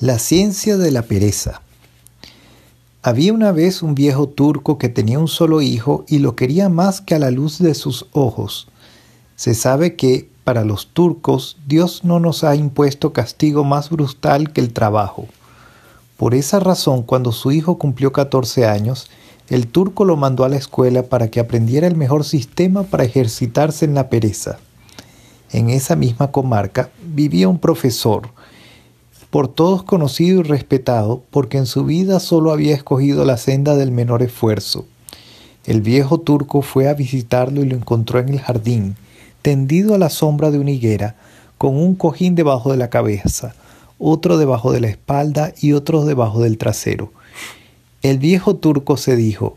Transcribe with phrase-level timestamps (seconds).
[0.00, 1.62] La ciencia de la pereza.
[3.00, 7.00] Había una vez un viejo turco que tenía un solo hijo y lo quería más
[7.00, 8.68] que a la luz de sus ojos.
[9.36, 14.60] Se sabe que, para los turcos, Dios no nos ha impuesto castigo más brutal que
[14.60, 15.28] el trabajo.
[16.18, 19.08] Por esa razón, cuando su hijo cumplió 14 años,
[19.48, 23.86] el turco lo mandó a la escuela para que aprendiera el mejor sistema para ejercitarse
[23.86, 24.58] en la pereza.
[25.52, 28.28] En esa misma comarca vivía un profesor,
[29.30, 33.90] por todos conocido y respetado, porque en su vida solo había escogido la senda del
[33.90, 34.86] menor esfuerzo.
[35.66, 38.96] El viejo turco fue a visitarlo y lo encontró en el jardín,
[39.42, 41.16] tendido a la sombra de una higuera,
[41.58, 43.54] con un cojín debajo de la cabeza,
[43.98, 47.12] otro debajo de la espalda y otro debajo del trasero.
[48.02, 49.56] El viejo turco se dijo,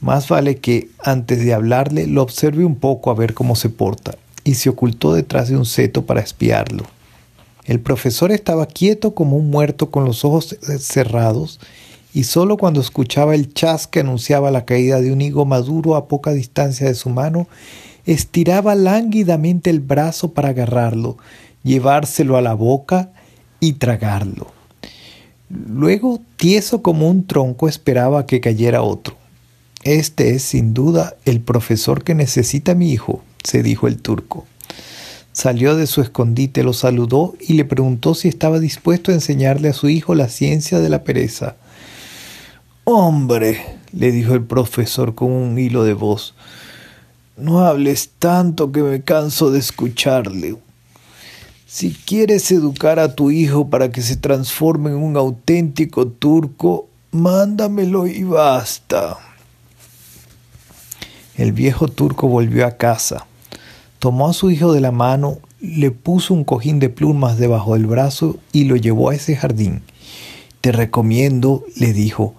[0.00, 4.16] más vale que, antes de hablarle, lo observe un poco a ver cómo se porta,
[4.44, 6.84] y se ocultó detrás de un seto para espiarlo.
[7.64, 11.60] El profesor estaba quieto como un muerto con los ojos cerrados
[12.12, 16.06] y solo cuando escuchaba el chas que anunciaba la caída de un higo maduro a
[16.06, 17.48] poca distancia de su mano,
[18.06, 21.16] estiraba lánguidamente el brazo para agarrarlo,
[21.62, 23.10] llevárselo a la boca
[23.60, 24.52] y tragarlo.
[25.48, 29.16] Luego, tieso como un tronco, esperaba que cayera otro.
[29.82, 34.46] Este es sin duda el profesor que necesita mi hijo, se dijo el turco.
[35.34, 39.72] Salió de su escondite, lo saludó y le preguntó si estaba dispuesto a enseñarle a
[39.72, 41.56] su hijo la ciencia de la pereza.
[42.84, 43.60] Hombre,
[43.92, 46.34] le dijo el profesor con un hilo de voz,
[47.36, 50.56] no hables tanto que me canso de escucharle.
[51.66, 58.06] Si quieres educar a tu hijo para que se transforme en un auténtico turco, mándamelo
[58.06, 59.18] y basta.
[61.36, 63.26] El viejo turco volvió a casa
[64.04, 67.86] tomó a su hijo de la mano, le puso un cojín de plumas debajo del
[67.86, 69.80] brazo y lo llevó a ese jardín.
[70.60, 72.34] Te recomiendo, le dijo,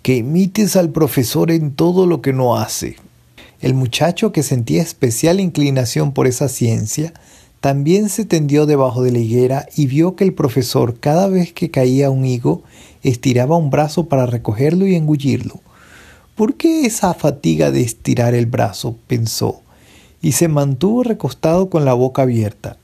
[0.00, 2.96] que imites al profesor en todo lo que no hace.
[3.60, 7.12] El muchacho, que sentía especial inclinación por esa ciencia,
[7.60, 11.70] también se tendió debajo de la higuera y vio que el profesor, cada vez que
[11.70, 12.62] caía un higo,
[13.02, 15.60] estiraba un brazo para recogerlo y engullirlo.
[16.34, 18.96] ¿Por qué esa fatiga de estirar el brazo?
[19.06, 19.60] pensó
[20.22, 22.76] y se mantuvo recostado con la boca abierta.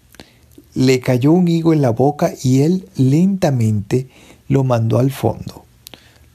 [0.74, 4.08] Le cayó un higo en la boca y él lentamente
[4.48, 5.64] lo mandó al fondo.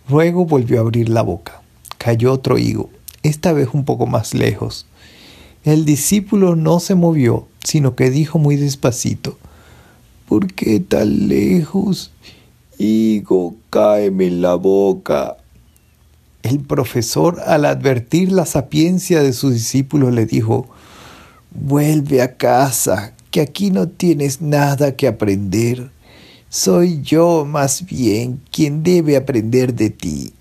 [0.10, 1.62] Luego volvió a abrir la boca.
[1.98, 2.90] Cayó otro higo,
[3.24, 4.86] esta vez un poco más lejos.
[5.64, 9.38] El discípulo no se movió, sino que dijo muy despacito,
[10.28, 12.12] ¿Por qué tan lejos?
[12.78, 15.36] Higo, cáeme en la boca.
[16.42, 20.68] El profesor, al advertir la sapiencia de su discípulo, le dijo,
[21.54, 25.92] Vuelve a casa, que aquí no tienes nada que aprender.
[26.50, 30.34] Soy yo más bien quien debe aprender de ti.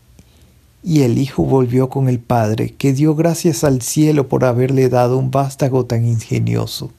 [0.83, 5.19] Y el hijo volvió con el padre, que dio gracias al cielo por haberle dado
[5.19, 6.93] un vástago tan ingenioso.